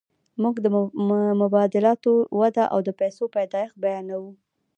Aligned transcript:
موږ 0.41 0.55
د 0.61 0.67
مبادلاتو 1.41 2.11
وده 2.39 2.63
او 2.73 2.79
د 2.87 2.89
پیسو 2.99 3.23
پیدایښت 3.35 3.75
بیانوو 3.83 4.31